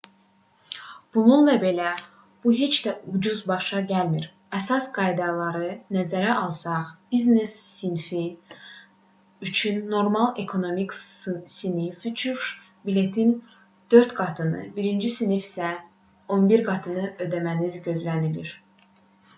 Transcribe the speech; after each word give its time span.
bununla 1.15 1.53
belə 1.63 1.89
bu 2.45 2.53
heç 2.59 2.77
də 2.85 2.93
ucuz 3.17 3.41
başa 3.51 3.81
gəlmir 3.91 4.23
əsas 4.61 4.87
qaydaları 4.95 5.67
nəzərə 5.99 6.31
alsaq 6.45 6.87
biznes 7.13 7.53
sinfi 7.81 8.23
üçün 9.51 9.77
normal 9.93 10.33
ekonomik 10.47 10.97
sinif 11.03 12.09
uçuş 12.15 12.47
biletinin 12.91 13.37
4 13.99 14.17
qatını 14.25 14.65
birinci 14.83 15.13
sinif 15.21 15.47
üçün 15.47 15.65
isə 15.65 15.75
11 16.43 16.67
qatını 16.71 17.07
ödəməniz 17.27 17.81
gözlənilir 17.91 18.59